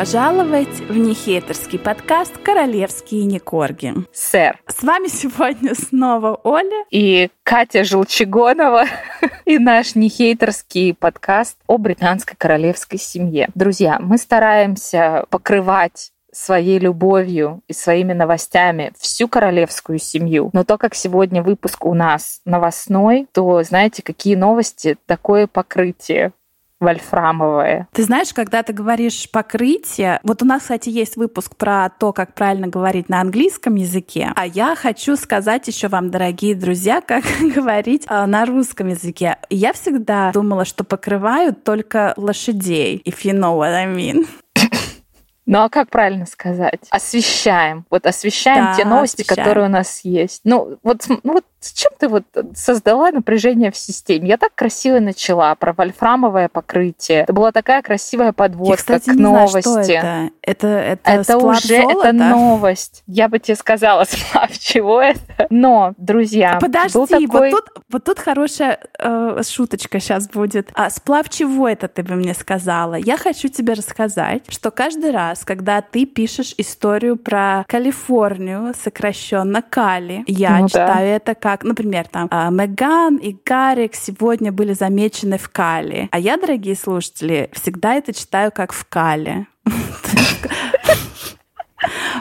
[0.00, 3.92] пожаловать в нехейтерский подкаст «Королевские некорги».
[4.14, 4.58] Сэр.
[4.66, 8.86] С вами сегодня снова Оля и Катя Желчегонова
[9.44, 13.50] и наш нехейтерский подкаст о британской королевской семье.
[13.54, 20.48] Друзья, мы стараемся покрывать своей любовью и своими новостями всю королевскую семью.
[20.54, 26.32] Но то, как сегодня выпуск у нас новостной, то знаете, какие новости, такое покрытие
[26.80, 27.88] вольфрамовое.
[27.92, 32.34] Ты знаешь, когда ты говоришь покрытие, вот у нас, кстати, есть выпуск про то, как
[32.34, 38.06] правильно говорить на английском языке, а я хочу сказать еще вам, дорогие друзья, как говорить
[38.08, 39.36] э, на русском языке.
[39.50, 44.26] Я всегда думала, что покрывают только лошадей, if you know what I mean.
[45.46, 46.82] Ну а как правильно сказать?
[46.90, 47.84] Освещаем.
[47.90, 49.44] Вот освещаем да, те новости, освещаем.
[49.44, 50.42] которые у нас есть.
[50.44, 54.28] Ну вот, ну вот чем ты вот создала напряжение в системе?
[54.28, 57.20] Я так красиво начала про вольфрамовое покрытие.
[57.20, 59.60] Это была такая красивая подводка Я, кстати, к не новости.
[59.68, 60.30] Знаю, что это.
[60.42, 62.08] Это, это, это уже золота?
[62.08, 63.02] это новость.
[63.06, 65.46] Я бы тебе сказала, сплав чего это.
[65.50, 67.50] Но, друзья, подожди, был такой...
[67.50, 70.70] вот тут вот тут хорошая э, шуточка сейчас будет.
[70.74, 72.94] А сплав чего это ты бы мне сказала?
[72.94, 79.62] Я хочу тебе рассказать, что каждый раз раз, когда ты пишешь историю про Калифорнию, сокращенно
[79.62, 81.16] Кали, я ну, читаю да.
[81.16, 86.08] это как, например, там а, Меган и Гарик сегодня были замечены в Кали.
[86.10, 89.46] А я, дорогие слушатели, всегда это читаю как в Кали.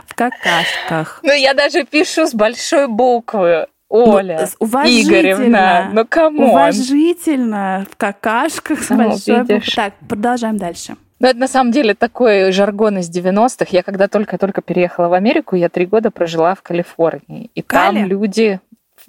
[0.08, 1.20] В какашках.
[1.24, 3.68] Ну, я даже пишу с большой буквы.
[3.90, 6.52] Оля ну, Игоревна, ну кому?
[6.52, 9.62] Уважительно, в какашках с ну, большой буквой.
[9.76, 10.96] Так, продолжаем дальше.
[11.20, 13.66] Ну, это на самом деле такой жаргон из 90-х.
[13.72, 17.50] Я когда только-только переехала в Америку, я три года прожила в Калифорнии.
[17.56, 17.98] И Кали?
[17.98, 18.62] там люди,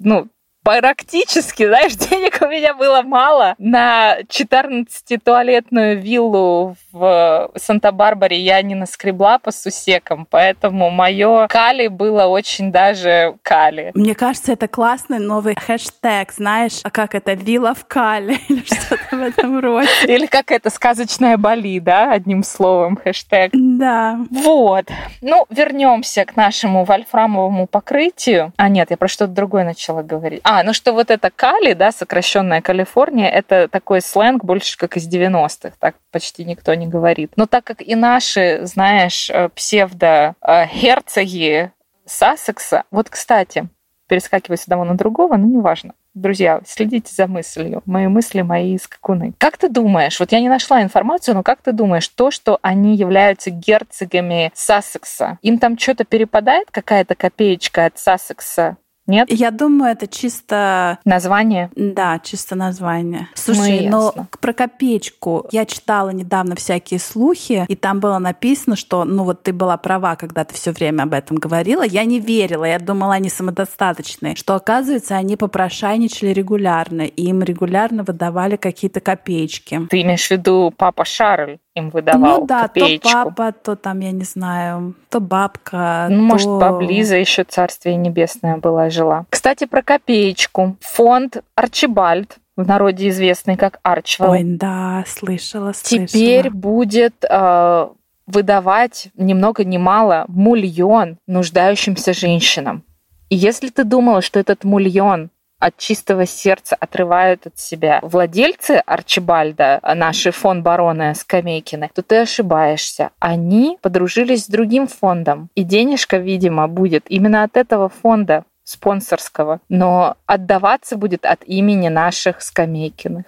[0.03, 0.29] ну,
[0.63, 3.55] практически, знаешь, денег у меня было мало.
[3.57, 12.71] На 14-туалетную виллу в Санта-Барбаре я не наскребла по сусекам, поэтому мое кали было очень
[12.71, 13.91] даже кали.
[13.95, 19.15] Мне кажется, это классный новый хэштег, знаешь, а как это, вилла в кали или что-то
[19.15, 19.89] в этом роде.
[20.03, 23.51] Или как это, сказочная Бали, да, одним словом, хэштег.
[23.53, 24.19] Да.
[24.29, 24.85] Вот.
[25.21, 28.53] Ну, вернемся к нашему вольфрамовому покрытию.
[28.57, 30.41] А нет, я про что-то другое начала говорить.
[30.53, 35.07] А, ну что вот это Кали, да, сокращенная Калифорния, это такой сленг больше как из
[35.07, 37.31] 90-х, так почти никто не говорит.
[37.37, 41.69] Но так как и наши, знаешь, э, псевдо-герцоги э,
[42.05, 43.69] Сассекса, вот, кстати,
[44.07, 45.93] перескакивая с одного на другого, ну, неважно.
[46.13, 47.81] Друзья, следите за мыслью.
[47.85, 49.31] Мои мысли, мои скакуны.
[49.37, 52.97] Как ты думаешь, вот я не нашла информацию, но как ты думаешь, то, что они
[52.97, 58.75] являются герцогами Сассекса, им там что-то перепадает, какая-то копеечка от Сассекса
[59.11, 59.31] нет?
[59.31, 60.97] Я думаю, это чисто...
[61.05, 61.69] Название?
[61.75, 63.27] Да, чисто название.
[63.35, 69.03] Слушай, ну, но про копеечку я читала недавно всякие слухи, и там было написано, что,
[69.03, 71.83] ну вот ты была права, когда ты все время об этом говорила.
[71.83, 74.35] Я не верила, я думала, они самодостаточные.
[74.35, 79.87] Что, оказывается, они попрошайничали регулярно, и им регулярно выдавали какие-то копеечки.
[79.89, 81.57] Ты имеешь в виду папа Шарль?
[81.75, 83.09] им выдавал Ну да, копеечку.
[83.09, 86.07] то папа, то там, я не знаю, то бабка.
[86.09, 86.23] Ну, то...
[86.23, 89.25] может, поблизо еще Царствие Небесное была жила.
[89.29, 90.77] Кстати, про копеечку.
[90.79, 94.31] Фонд Арчибальд в народе известный как Арчвелл.
[94.31, 96.07] Ой, да, слышала, слышала.
[96.07, 97.87] Теперь будет э,
[98.27, 102.83] выдавать ни много ни мало мульон нуждающимся женщинам.
[103.29, 105.29] И если ты думала, что этот мульон
[105.61, 113.11] от чистого сердца отрывают от себя владельцы Арчибальда, наши фон барона Скамейкины, то ты ошибаешься.
[113.19, 115.49] Они подружились с другим фондом.
[115.55, 119.59] И денежка, видимо, будет именно от этого фонда спонсорского.
[119.69, 123.25] Но отдаваться будет от имени наших Скамейкиных.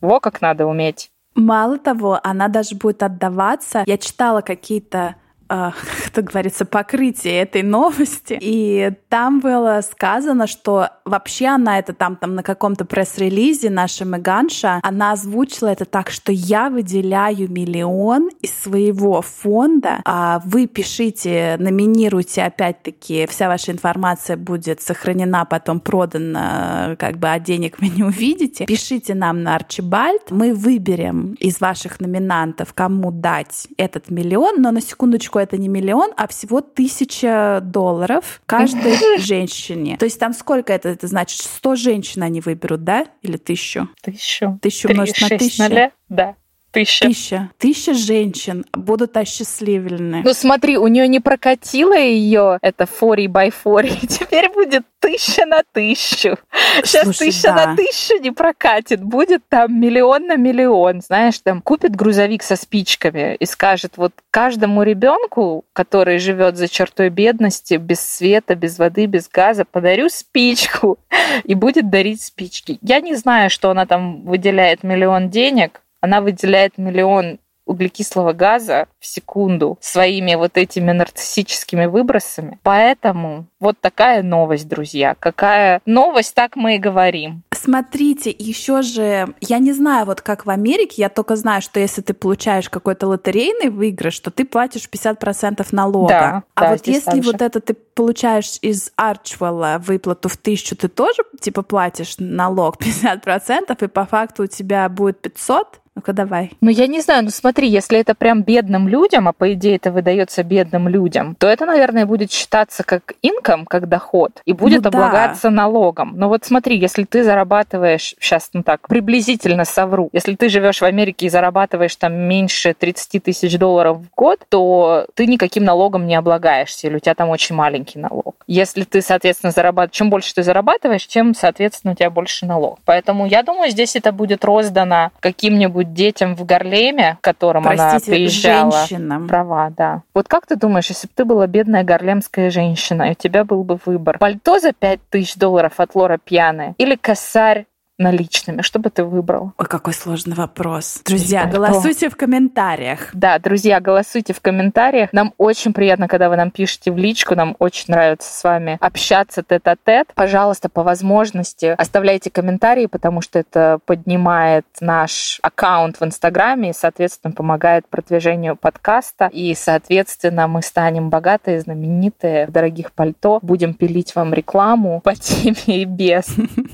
[0.00, 1.10] Во как надо уметь.
[1.34, 3.82] Мало того, она даже будет отдаваться.
[3.86, 5.14] Я читала какие-то а,
[5.48, 8.38] как говорится, покрытие этой новости.
[8.40, 14.80] И там было сказано, что вообще она это там, там на каком-то пресс-релизе, наша Меганша,
[14.82, 22.42] она озвучила это так, что я выделяю миллион из своего фонда, а вы пишите, номинируйте,
[22.42, 28.66] опять-таки, вся ваша информация будет сохранена, потом продана, как бы, а денег вы не увидите.
[28.66, 34.80] Пишите нам на Арчибальд, мы выберем из ваших номинантов, кому дать этот миллион, но на
[34.80, 39.96] секундочку секундочку, это не миллион, а всего тысяча долларов каждой женщине.
[39.98, 40.88] То есть там сколько это?
[40.88, 43.06] Это значит, 100 женщин они выберут, да?
[43.22, 43.88] Или тысячу?
[44.02, 44.58] Тысячу.
[44.62, 45.90] Тысячу умножить на тысячу?
[46.08, 46.36] Да.
[46.74, 47.06] Тысяча.
[47.06, 47.50] Тысяча.
[47.58, 50.22] Тысяча женщин будут осчастливлены.
[50.24, 54.00] Ну смотри, у нее не прокатило ее это 40 by 40.
[54.08, 56.36] Теперь будет тысяча на тысячу.
[56.82, 57.66] Сейчас Слушай, тысяча да.
[57.66, 59.02] на тысячу не прокатит.
[59.02, 61.00] Будет там миллион на миллион.
[61.00, 67.10] Знаешь, там купит грузовик со спичками и скажет, вот каждому ребенку, который живет за чертой
[67.10, 70.98] бедности, без света, без воды, без газа, подарю спичку
[71.44, 72.78] и будет дарить спички.
[72.82, 75.82] Я не знаю, что она там выделяет миллион денег.
[76.04, 82.58] Она выделяет миллион углекислого газа в секунду своими вот этими нарциссическими выбросами.
[82.62, 85.16] Поэтому вот такая новость, друзья.
[85.18, 87.42] Какая новость, так мы и говорим.
[87.52, 92.02] Смотрите, еще же, я не знаю, вот как в Америке, я только знаю, что если
[92.02, 96.08] ты получаешь какой-то лотерейный выигрыш, то ты платишь 50% налога.
[96.08, 97.32] Да, а да, вот если так же.
[97.32, 103.82] вот это ты получаешь из Арчвелла выплату в тысячу, ты тоже типа платишь налог 50%,
[103.82, 105.80] и по факту у тебя будет 500?
[105.96, 106.50] Ну-ка давай.
[106.60, 109.92] Ну, я не знаю, ну смотри, если это прям бедным людям, а по идее это
[109.92, 114.90] выдается бедным людям, то это, наверное, будет считаться как инком, как доход, и будет Ну
[114.90, 114.98] да.
[114.98, 116.14] облагаться налогом.
[116.16, 120.84] Но вот смотри, если ты зарабатываешь, сейчас, ну так, приблизительно совру, если ты живешь в
[120.84, 126.16] Америке и зарабатываешь там меньше 30 тысяч долларов в год, то ты никаким налогом не
[126.16, 128.34] облагаешься, или у тебя там очень маленький налог.
[128.48, 132.80] Если ты, соответственно, зарабатываешь, чем больше ты зарабатываешь, тем, соответственно, у тебя больше налог.
[132.84, 138.12] Поэтому я думаю, здесь это будет роздано каким-нибудь детям в Гарлеме, к которым она Простите,
[138.12, 138.70] приезжала.
[138.70, 139.28] женщинам.
[139.28, 140.02] Права, да.
[140.14, 143.64] Вот как ты думаешь, если бы ты была бедная гарлемская женщина, и у тебя был
[143.64, 147.66] бы выбор, пальто за 5000 долларов от Лора Пьяны или косарь
[147.98, 149.52] наличными, что бы ты выбрал?
[149.56, 151.00] Ой, какой сложный вопрос.
[151.04, 151.58] Друзья, Пальто.
[151.58, 153.10] голосуйте в комментариях.
[153.12, 155.12] Да, друзья, голосуйте в комментариях.
[155.12, 157.34] Нам очень приятно, когда вы нам пишете в личку.
[157.34, 160.12] Нам очень нравится с вами общаться тет-а-тет.
[160.14, 167.32] Пожалуйста, по возможности оставляйте комментарии, потому что это поднимает наш аккаунт в Инстаграме и, соответственно,
[167.32, 169.30] помогает продвижению подкаста.
[169.32, 173.38] И, соответственно, мы станем богатые, знаменитые, в дорогих пальто.
[173.42, 176.26] Будем пилить вам рекламу по теме и без.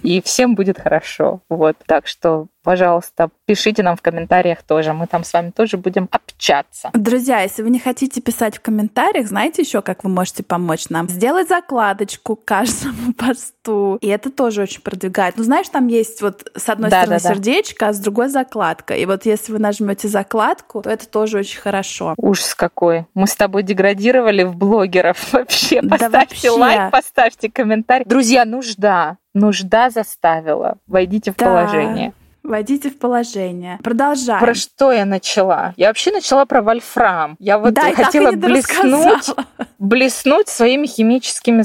[0.03, 1.10] И всем будет хорошо.
[1.49, 1.77] Вот.
[1.87, 4.93] Так что пожалуйста, пишите нам в комментариях тоже.
[4.93, 6.91] Мы там с вами тоже будем общаться.
[6.93, 11.09] Друзья, если вы не хотите писать в комментариях, знаете еще, как вы можете помочь нам?
[11.09, 13.97] Сделать закладочку каждому посту.
[14.01, 15.37] И это тоже очень продвигает.
[15.37, 17.35] Ну, знаешь, там есть вот с одной Да, стороны да, да.
[17.35, 18.95] сердечко, а с другой закладка.
[18.95, 22.15] И вот если вы нажмете закладку, то это тоже очень хорошо.
[22.19, 23.07] Ужас какой.
[23.15, 25.81] Мы с тобой деградировали в блогеров вообще.
[25.83, 26.51] Да Поставьте вообще.
[26.51, 28.05] лайк, поставьте комментарий.
[28.05, 29.17] Друзья, нужда.
[29.35, 30.79] Нужда заставила.
[30.87, 31.47] Войдите в Да.
[31.47, 32.13] положение.
[32.43, 33.79] Войдите в положение.
[33.83, 34.41] Продолжаем.
[34.41, 35.75] Про что я начала?
[35.77, 37.37] Я вообще начала про вольфрам.
[37.39, 39.31] Я вот да, хотела блеснуть,
[39.79, 41.63] блеснуть своими химическими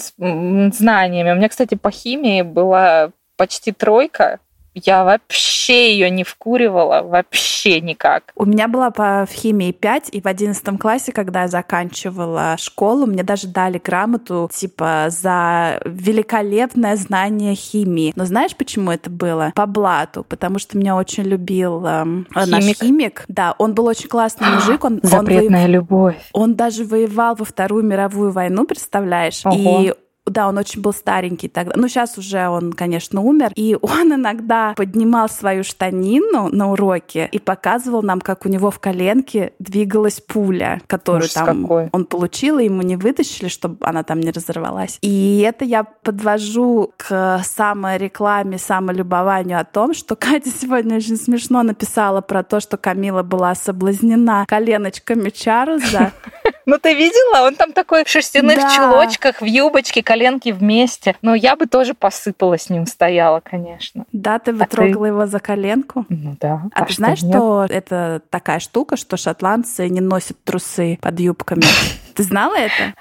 [0.71, 1.31] знаниями.
[1.31, 4.39] У меня, кстати, по химии была почти тройка.
[4.75, 8.31] Я вообще ее не вкуривала, вообще никак.
[8.36, 13.06] У меня была по в химии 5, и в 11 классе, когда я заканчивала школу,
[13.06, 18.12] мне даже дали грамоту, типа, за великолепное знание химии.
[18.16, 19.51] Но знаешь, почему это было?
[19.56, 22.78] По блату, потому что меня очень любил эм, наш Химик?
[22.83, 23.25] химик.
[23.28, 26.18] Да, он был очень классный мужик, он, он, Запретная любовь.
[26.33, 29.45] он даже воевал во Вторую мировую войну, представляешь?
[29.45, 29.81] Ого.
[29.81, 29.94] И
[30.25, 31.74] да, он очень был старенький тогда.
[31.75, 33.51] Ну, сейчас уже он, конечно, умер.
[33.56, 38.80] И он иногда поднимал свою штанину на уроке и показывал нам, как у него в
[38.80, 41.89] коленке двигалась пуля, которую Ужас там какой.
[41.92, 44.97] он получил, и ему не вытащили, чтобы она там не разорвалась.
[45.02, 52.21] И это я подвожу к саморекламе, самолюбованию о том, что Катя сегодня очень смешно написала
[52.21, 56.11] про то, что Камила была соблазнена коленочками Чарльза.
[56.68, 57.45] Ну ты видела?
[57.45, 61.16] Он там такой в шерстяных чулочках, в юбочке, коленки вместе.
[61.22, 64.06] Ну я бы тоже посыпала с ним стояла, конечно.
[64.14, 66.06] Да, ты А вытрогала его за коленку?
[66.07, 66.64] Ну да.
[66.74, 67.36] А, ты знаешь, нет?
[67.36, 71.64] что это такая штука, что шотландцы не носят трусы под юбками?
[72.16, 72.94] Ты знала это?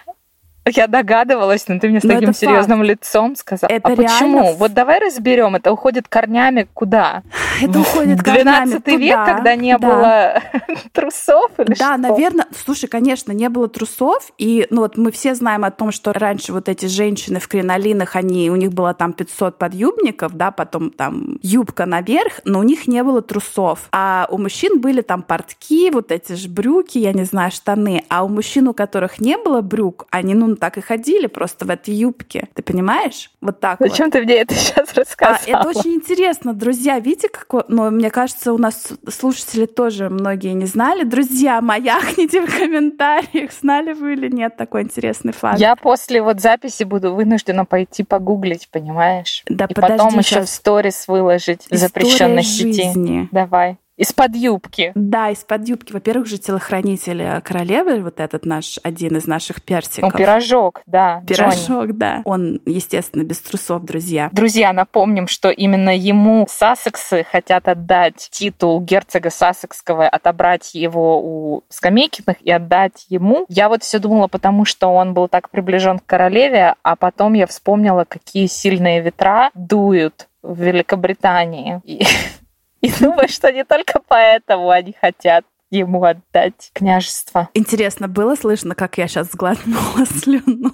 [0.66, 3.70] Я догадывалась, но ты мне с Но таким серьезным лицом сказала.
[3.70, 4.40] Это а почему?
[4.40, 5.56] реально- Вот давай разберем.
[5.56, 7.22] Это уходит корнями куда?
[7.62, 9.24] Это уходит корнями 12 век, туда.
[9.34, 9.86] когда не Да.
[9.88, 10.42] было
[10.92, 11.96] трусов или Да, что?
[11.98, 12.46] наверное.
[12.64, 16.52] Слушай, конечно, не было трусов, и ну вот мы все знаем о том, что раньше
[16.52, 21.38] вот эти женщины в кринолинах, они у них было там 500 подъюбников, да, потом там
[21.42, 26.10] юбка наверх, но у них не было трусов, а у мужчин были там портки, вот
[26.10, 30.06] эти же брюки, я не знаю, штаны, а у мужчин, у которых не было брюк,
[30.10, 33.30] они ну так и ходили просто в этой юбке, ты понимаешь?
[33.40, 33.88] Вот так вот.
[33.90, 35.38] Зачем ты мне это сейчас А, рассказала?
[35.46, 36.98] это очень интересно, друзья.
[36.98, 37.62] Видите, какой...
[37.68, 41.04] Но мне кажется, у нас слушатели тоже многие не знали.
[41.04, 45.58] Друзья, маякните в комментариях, знали вы или нет такой интересный факт.
[45.58, 49.42] Я после вот записи буду вынуждена пойти погуглить, понимаешь?
[49.48, 52.82] Да И подожди, потом еще в сторис выложить запрещенной сети.
[52.84, 53.28] жизни.
[53.32, 53.78] Давай.
[53.96, 54.92] Из-под юбки.
[54.94, 55.92] Да, из-под юбки.
[55.92, 60.12] Во-первых, же телохранитель королевы, вот этот наш, один из наших персиков.
[60.12, 61.22] Ну, пирожок, да.
[61.26, 61.92] Пирожок, Джонни.
[61.92, 62.22] да.
[62.24, 64.30] Он, естественно, без трусов, друзья.
[64.32, 72.36] Друзья, напомним, что именно ему Сассексы хотят отдать титул герцога Сассекского, отобрать его у Скамейкиных
[72.40, 73.46] и отдать ему.
[73.48, 77.46] Я вот все думала, потому что он был так приближен к королеве, а потом я
[77.46, 81.80] вспомнила, какие сильные ветра дуют в Великобритании.
[81.84, 82.04] И
[82.84, 87.48] и думаю, что не только поэтому они хотят ему отдать княжество.
[87.54, 90.72] Интересно, было слышно, как я сейчас сглотнула слюну?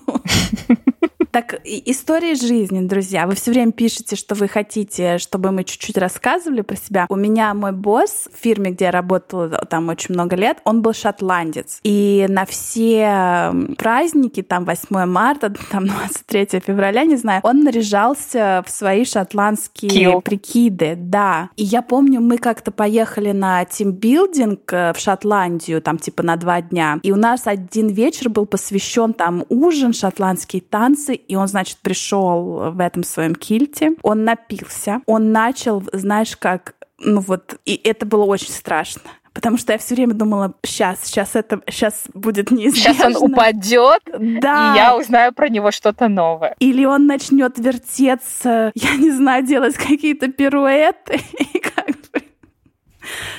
[1.31, 3.25] Так, истории жизни, друзья.
[3.27, 7.07] Вы все время пишете, что вы хотите, чтобы мы чуть-чуть рассказывали про себя.
[7.09, 10.93] У меня мой босс в фирме, где я работала там очень много лет, он был
[10.93, 11.79] шотландец.
[11.85, 18.71] И на все праздники, там 8 марта, там 23 февраля, не знаю, он наряжался в
[18.71, 20.21] свои шотландские Килл.
[20.23, 20.97] прикиды.
[20.97, 21.51] Да.
[21.57, 26.61] И я помню, мы как-то поехали на тимбилдинг э, в Шотландию, там типа на два
[26.61, 26.99] дня.
[27.05, 32.71] И у нас один вечер был посвящен там ужин, шотландские танцы и он, значит, пришел
[32.71, 38.25] в этом своем кильте, он напился, он начал, знаешь, как, ну вот, и это было
[38.25, 39.03] очень страшно.
[39.33, 42.95] Потому что я все время думала, сейчас, сейчас это, сейчас будет неизбежно.
[42.95, 44.75] Сейчас он упадет, да.
[44.75, 46.57] и я узнаю про него что-то новое.
[46.59, 51.21] Или он начнет вертеться, я не знаю, делать какие-то пируэты,
[51.55, 52.00] и как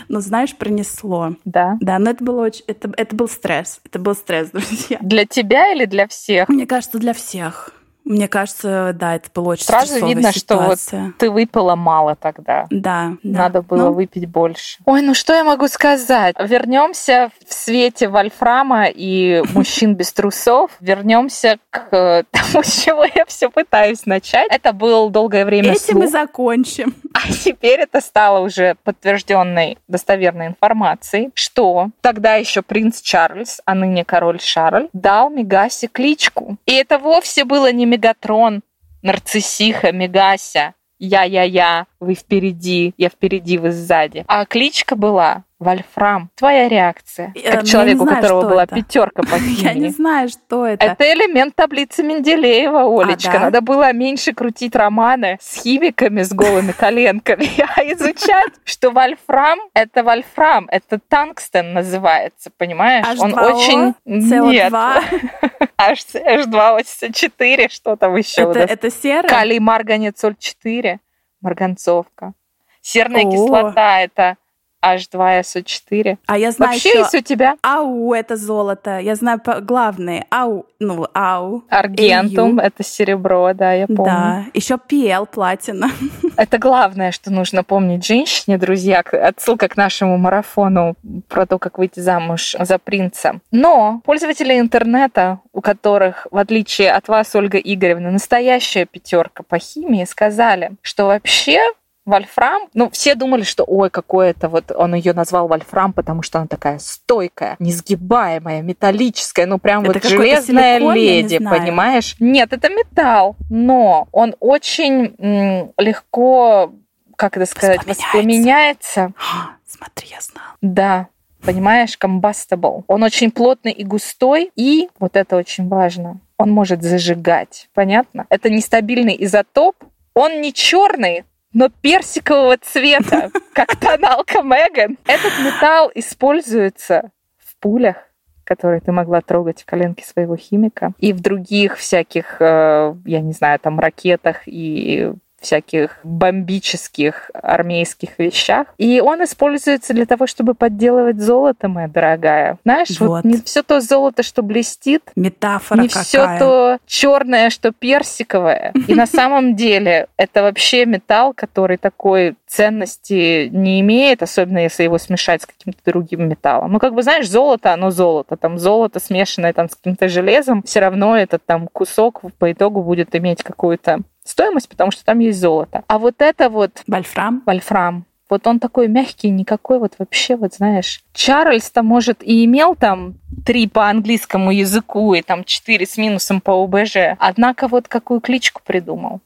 [0.08, 1.36] но знаешь, пронесло.
[1.46, 1.78] Да.
[1.82, 3.80] Да, но это было очень, это, это был стресс.
[3.86, 4.98] Это был стресс, друзья.
[5.02, 6.50] Для тебя или для всех?
[6.50, 7.74] Мне кажется, для всех.
[8.04, 11.00] Мне кажется, да, это было очень Сразу видно, ситуация.
[11.00, 12.66] что вот ты выпила мало тогда.
[12.70, 13.14] Да.
[13.24, 13.62] Надо да.
[13.62, 13.94] было ну.
[13.94, 14.80] выпить больше.
[14.86, 16.36] Ой, ну что я могу сказать?
[16.40, 20.72] Вернемся в свете Вольфрама и мужчин без трусов.
[20.80, 24.48] Вернемся к э, тому, с чего я все пытаюсь начать.
[24.50, 26.04] Это был долгое время Этим слух.
[26.04, 26.96] мы закончим.
[27.14, 34.06] А теперь это стало уже подтвержденной достоверной информацией, что тогда еще принц Чарльз, а ныне
[34.06, 36.58] король Шарль, дал Мегасе кличку.
[36.66, 38.64] И это вовсе было не Мегатрон,
[39.04, 44.26] Нарциссиха, Мегася, я-я-я, вы впереди, я впереди, вы сзади.
[44.28, 46.32] А кличка была Вольфрам.
[46.36, 48.76] Твоя реакция, как я человеку, у которого была это.
[48.76, 49.62] пятерка по химии.
[49.64, 50.84] Я не знаю, что это.
[50.84, 53.30] Это элемент таблицы Менделеева, Олечка.
[53.30, 53.40] А, да?
[53.42, 60.04] Надо было меньше крутить романы с химиками с голыми коленками, а изучать, что вольфрам— это
[60.04, 63.06] вольфрам, это тангстен называется, понимаешь?
[63.20, 63.94] Он очень...
[64.06, 64.74] Нет.
[65.78, 68.42] H2O4, что там еще?
[68.42, 69.30] Это, это серое?
[69.30, 71.00] Калий марганец соль 4,
[71.42, 72.34] марганцовка.
[72.82, 74.38] Серная кислота— это
[74.84, 76.18] H2SO4.
[76.26, 77.56] А я знаю Вообще еще есть у тебя?
[77.62, 79.00] АУ это золото.
[79.00, 80.26] Я знаю главные.
[80.30, 81.64] АУ, ну, АУ.
[81.70, 84.06] Аргентум это серебро, да, я помню.
[84.06, 85.92] Да, еще PL платина.
[86.38, 89.02] Это главное, что нужно помнить женщине, друзья.
[89.02, 90.96] Отсылка к нашему марафону
[91.28, 93.40] про то, как выйти замуж за принца.
[93.52, 100.06] Но пользователи интернета, у которых, в отличие от вас, Ольга Игоревна, настоящая пятерка по химии,
[100.06, 101.60] сказали, что вообще
[102.06, 106.40] Вольфрам, ну, все думали, что, ой, какое это вот, он ее назвал Вольфрам, потому что
[106.40, 112.16] она такая стойкая, несгибаемая, металлическая, ну, прям это вот железная силикон, леди, понимаешь?
[112.20, 116.74] Нет, это металл, но он очень м, легко,
[117.16, 119.14] как это сказать, воспламеняется.
[119.68, 120.56] Смотри, я знала.
[120.62, 121.08] Да,
[121.44, 122.84] понимаешь, combustible.
[122.88, 127.70] Он очень плотный и густой, и, вот это очень важно, он может зажигать.
[127.76, 128.26] Понятно?
[128.30, 129.76] Это нестабильный изотоп,
[130.16, 134.98] он не черный, но персикового цвета, как тоналка Меган.
[135.06, 137.98] Этот металл используется в пулях,
[138.44, 143.34] которые ты могла трогать в коленке своего химика, и в других всяких, э, я не
[143.34, 148.68] знаю, там ракетах и всяких бомбических армейских вещах.
[148.78, 152.58] И он используется для того, чтобы подделывать золото, моя дорогая.
[152.64, 156.04] Знаешь, вот, вот не все то золото, что блестит, метафора не какая.
[156.04, 158.74] все то черное, что персиковое.
[158.88, 164.98] И на самом деле это вообще металл, который такой ценности не имеет, особенно если его
[164.98, 166.74] смешать с каким-то другим металлом.
[166.74, 168.36] Ну, как бы, знаешь, золото, оно золото.
[168.36, 173.16] Там золото, смешанное там с каким-то железом, все равно этот там кусок по итогу будет
[173.16, 175.84] иметь какую-то стоимость, потому что там есть золото.
[175.88, 176.84] А вот это вот...
[176.88, 177.44] Вольфрам?
[177.46, 178.06] Вольфрам.
[178.30, 183.68] Вот он такой мягкий, никакой вот вообще, вот знаешь, Чарльз-то, может, и имел там три
[183.68, 187.18] по английскому языку и там четыре с минусом по ОБЖ.
[187.20, 189.20] Однако вот какую кличку придумал.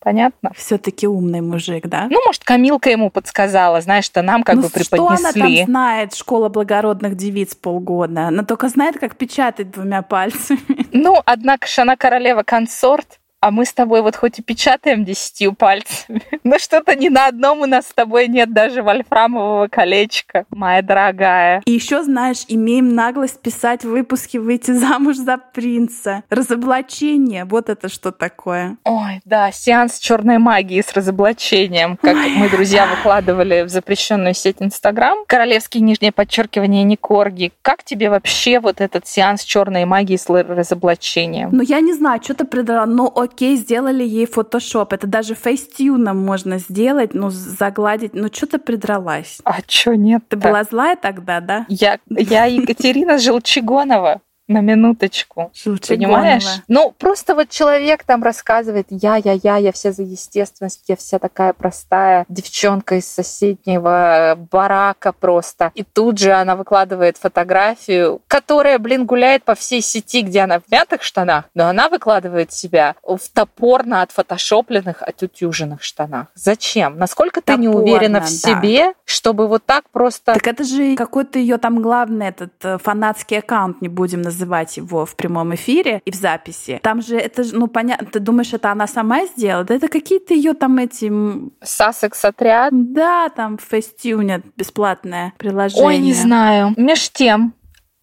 [0.00, 0.52] Понятно?
[0.56, 2.06] Все-таки умный мужик, да?
[2.08, 5.16] Ну, может, Камилка ему подсказала, знаешь, что нам как ну, бы преподнесли.
[5.16, 8.28] Что она там знает, школа благородных девиц полгода?
[8.28, 10.86] Она только знает, как печатать двумя пальцами.
[10.92, 16.22] Ну, однако же она королева-консорт, а мы с тобой вот хоть и печатаем десятью пальцами,
[16.44, 21.62] но что-то ни на одном у нас с тобой нет даже вольфрамового колечка, моя дорогая.
[21.64, 26.22] И еще, знаешь, имеем наглость писать выпуски «Выйти замуж за принца».
[26.30, 28.76] Разоблачение, вот это что такое.
[28.84, 32.30] Ой, да, сеанс черной магии с разоблачением, как Ой.
[32.30, 35.18] мы, друзья, выкладывали в запрещенную сеть Инстаграм.
[35.26, 37.52] Королевские нижнее подчеркивание Никорги.
[37.62, 41.50] Как тебе вообще вот этот сеанс черной магии с разоблачением?
[41.52, 44.92] Ну, я не знаю, что-то придрала, но окей, сделали ей фотошоп.
[44.92, 48.14] Это даже фейстюном можно сделать, ну, загладить.
[48.14, 49.38] Ну, что ты придралась?
[49.44, 50.24] А что нет?
[50.28, 51.66] Ты была злая тогда, да?
[51.68, 55.52] Я, я Екатерина Желчегонова на минуточку.
[55.86, 56.62] Понимаешь?
[56.66, 61.18] Ну, просто вот человек там рассказывает, я, я, я, я вся за естественность, я вся
[61.18, 65.70] такая простая девчонка из соседнего барака просто.
[65.74, 70.70] И тут же она выкладывает фотографию, которая, блин, гуляет по всей сети, где она в
[70.70, 76.28] мятых штанах, но она выкладывает себя в топорно отфотошопленных, отутюженных штанах.
[76.34, 76.98] Зачем?
[76.98, 78.28] Насколько ты не уверена в да.
[78.28, 80.32] себе, чтобы вот так просто...
[80.32, 84.76] Так это же какой-то ее там главный этот э, фанатский аккаунт, не будем называть называть
[84.76, 86.80] его в прямом эфире и в записи.
[86.82, 89.64] Там же это, ну, понятно, ты думаешь, это она сама сделала?
[89.64, 91.12] Да это какие-то ее там эти...
[91.62, 92.72] Сассекс отряд?
[92.72, 95.86] Да, там фейстюнят бесплатное приложение.
[95.86, 96.74] Ой, не знаю.
[96.76, 97.54] Меж тем,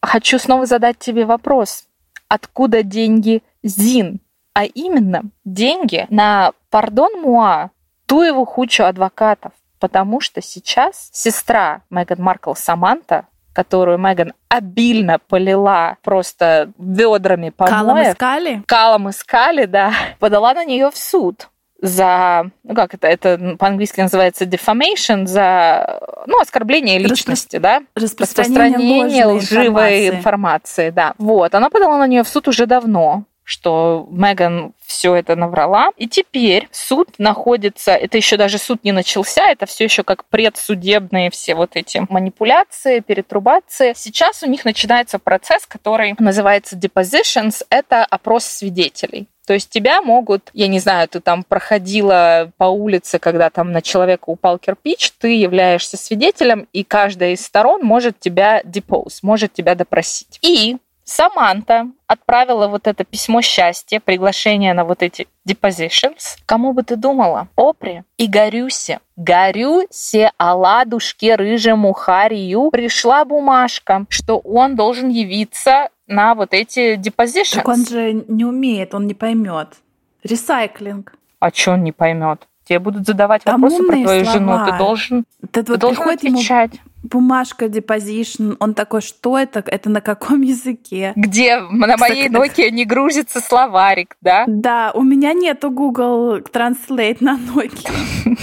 [0.01, 1.85] хочу снова задать тебе вопрос.
[2.27, 4.19] Откуда деньги ЗИН?
[4.53, 7.71] А именно, деньги на, пардон, Муа,
[8.05, 15.97] ту его хучу адвокатов потому что сейчас сестра Меган Маркл Саманта которую Меган обильно полила
[16.03, 17.75] просто ведрами помоев.
[17.75, 18.63] Калом искали?
[18.67, 19.93] Калом искали, да.
[20.19, 21.49] Подала на нее в суд
[21.81, 27.59] за, ну как это, это по-английски называется defamation, за, ну, оскорбление личности, Распро...
[27.59, 28.01] да?
[28.01, 30.09] Распространение, Распространение лживой информации.
[30.09, 31.13] информации, да.
[31.17, 35.91] Вот, она подала на нее в суд уже давно, что Меган все это наврала.
[35.97, 41.29] И теперь суд находится, это еще даже суд не начался, это все еще как предсудебные
[41.29, 43.93] все вот эти манипуляции, перетрубации.
[43.95, 49.27] Сейчас у них начинается процесс, который называется depositions, это опрос свидетелей.
[49.45, 53.83] То есть тебя могут, я не знаю, ты там проходила по улице, когда там на
[53.83, 59.75] человека упал кирпич, ты являешься свидетелем, и каждая из сторон может тебя депоз, может тебя
[59.75, 60.39] допросить.
[60.41, 66.37] И Саманта отправила вот это письмо счастья, приглашение на вот эти depositions.
[66.47, 67.47] Кому бы ты думала?
[67.55, 68.99] Опре и Горюсе.
[69.15, 77.53] Горюсе оладушке рыжему Харию пришла бумажка, что он должен явиться на вот эти depositions.
[77.55, 79.75] Так он же не умеет, он не поймет.
[80.23, 81.13] Ресайклинг.
[81.39, 82.47] А что он не поймет?
[82.67, 84.39] Тебе будут задавать Там вопросы про твою слова.
[84.39, 86.73] жену, ты должен, ты, ты вот должен отвечать.
[86.73, 89.63] Ему бумажка deposition, он такой, что это?
[89.65, 91.13] Это на каком языке?
[91.15, 94.45] Где на моей Nokia не грузится словарик, да?
[94.47, 97.91] Да, у меня нету Google Translate на Nokia.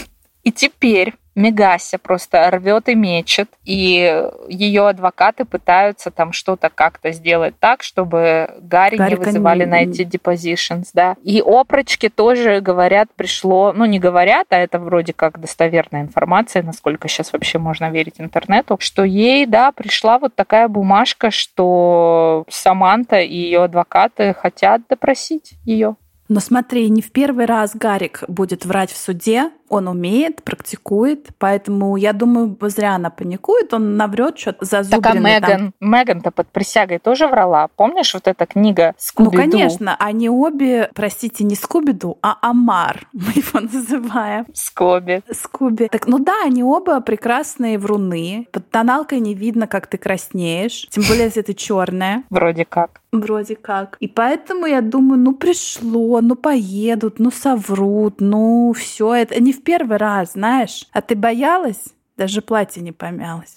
[0.45, 7.55] И теперь Мегася просто рвет и мечет, и ее адвокаты пытаются там что-то как-то сделать
[7.59, 9.67] так, чтобы Гарри Гарика не вызывали не...
[9.67, 11.17] на эти depositions, да.
[11.23, 17.09] И опрочки тоже говорят, пришло, ну не говорят, а это вроде как достоверная информация, насколько
[17.09, 23.35] сейчас вообще можно верить интернету, что ей, да, пришла вот такая бумажка, что Саманта и
[23.35, 25.97] ее адвокаты хотят допросить ее.
[26.29, 31.97] Но смотри, не в первый раз Гарик будет врать в суде, он умеет, практикует, поэтому
[31.97, 35.41] я думаю, зря она паникует, он наврет что-то зазубренный.
[35.41, 37.69] Так а Меган, Меган-то под присягой тоже врала.
[37.77, 39.31] Помнишь вот эта книга Скуби-Ду?
[39.33, 44.47] Ну, конечно, они обе, простите, не Скуби-Ду, а Амар, мы его называем.
[44.53, 45.23] Скоби.
[45.31, 45.89] Скуби.
[45.91, 48.47] Так, ну да, они оба прекрасные вруны.
[48.53, 52.25] Под тоналкой не видно, как ты краснеешь, тем более, если ты черная.
[52.29, 53.01] Вроде как.
[53.13, 53.97] Вроде как.
[54.01, 59.62] И поэтому я думаю, ну пришло, ну поедут, ну соврут, ну все это не в
[59.65, 60.87] первый раз, знаешь.
[60.93, 61.89] А ты боялась?
[62.17, 63.55] Даже платье не помялось.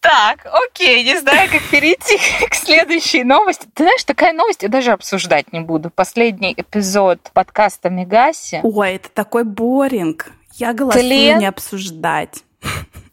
[0.00, 2.18] Так, окей, не знаю, как перейти
[2.48, 3.68] к следующей новости.
[3.74, 5.90] Ты знаешь, такая новость я даже обсуждать не буду.
[5.90, 8.60] Последний эпизод подкаста Мегаси.
[8.62, 10.32] Ой, это такой боринг.
[10.54, 12.42] Я голосую Тлен, не обсуждать.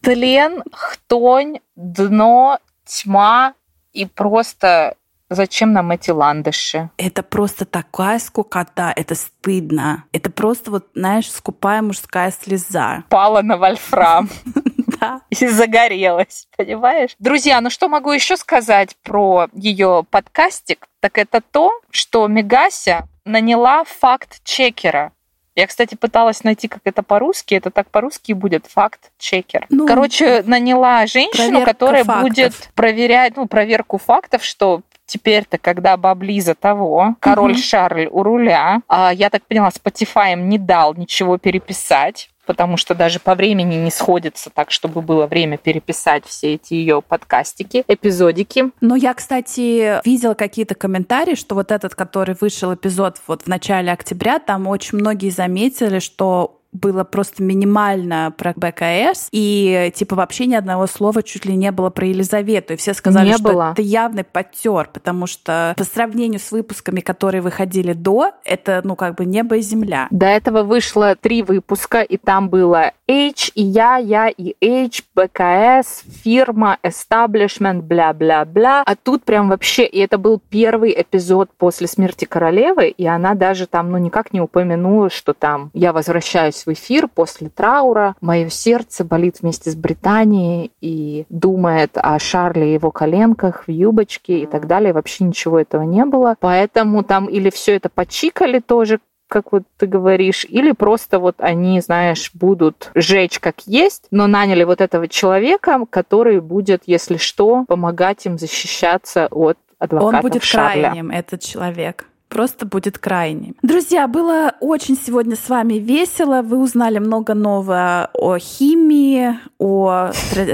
[0.01, 3.55] Тлен, хтонь, дно, тьма
[3.91, 4.95] и просто
[5.29, 6.89] Зачем нам эти ландыши?
[6.97, 10.03] Это просто такая скукота, это стыдно.
[10.11, 13.03] Это просто вот, знаешь, скупая мужская слеза.
[13.09, 14.29] Пала на вольфрам.
[15.01, 15.19] Да.
[15.29, 17.15] И загорелась, понимаешь?
[17.19, 20.87] Друзья, ну что могу еще сказать про ее подкастик?
[21.01, 25.11] Так это то, что Мегася наняла факт-чекера
[25.55, 27.55] Я, кстати, пыталась найти, как это по-русски.
[27.55, 29.65] Это так по-русски будет факт-чекер.
[29.69, 32.23] Ну, Короче, наняла женщину, которая фактов.
[32.23, 37.59] будет проверять, ну, проверку фактов, что Теперь-то, когда баблиза того, король угу.
[37.59, 43.19] Шарль у руля, а, я так поняла, Spotify не дал ничего переписать потому что даже
[43.19, 48.71] по времени не сходится так, чтобы было время переписать все эти ее подкастики, эпизодики.
[48.81, 53.91] Но я, кстати, видела какие-то комментарии, что вот этот, который вышел эпизод вот в начале
[53.91, 60.55] октября, там очень многие заметили, что было просто минимально про БКС, и типа вообще ни
[60.55, 62.73] одного слова чуть ли не было про Елизавету.
[62.73, 63.71] И все сказали, не что было.
[63.73, 69.15] это явный подтер, потому что по сравнению с выпусками, которые выходили до, это, ну, как
[69.15, 70.07] бы небо и земля.
[70.11, 76.03] До этого вышло три выпуска, и там было H и я, я и H, БКС,
[76.23, 78.83] фирма, establishment, бля-бля-бля.
[78.85, 83.67] А тут прям вообще, и это был первый эпизод после смерти королевы, и она даже
[83.67, 88.15] там, ну, никак не упомянула, что там я возвращаюсь в эфир после траура.
[88.21, 94.39] Мое сердце болит вместе с Британией и думает о Шарле и его коленках в юбочке
[94.39, 94.93] и так далее.
[94.93, 96.35] Вообще ничего этого не было.
[96.39, 101.81] Поэтому там или все это почикали тоже, как вот ты говоришь, или просто вот они,
[101.81, 108.25] знаешь, будут жечь как есть, но наняли вот этого человека, который будет, если что, помогать
[108.25, 110.89] им защищаться от адвокатов Он будет Шарля.
[110.89, 113.55] крайним, этот человек просто будет крайним.
[113.61, 116.41] Друзья, было очень сегодня с вами весело.
[116.41, 120.11] Вы узнали много нового о химии, о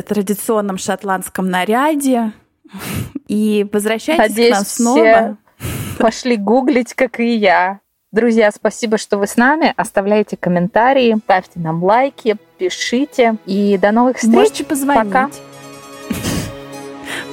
[0.08, 2.34] традиционном шотландском наряде.
[3.28, 5.38] И возвращайтесь Надеюсь, к нам снова.
[5.98, 7.80] пошли гуглить, как и я.
[8.12, 9.74] Друзья, спасибо, что вы с нами.
[9.76, 13.38] Оставляйте комментарии, ставьте нам лайки, пишите.
[13.48, 14.36] И до новых встреч.
[14.36, 15.12] Можете позвонить.
[15.12, 15.30] Пока.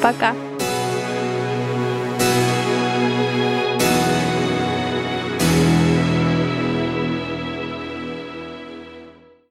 [0.00, 0.47] Пока.